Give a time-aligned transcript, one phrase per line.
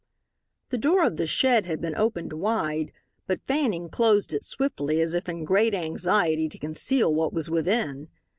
[0.69, 2.91] The door of the shed had been opened wide,
[3.27, 8.09] but Fanning closed it swiftly as if in great anxiety to conceal what was within.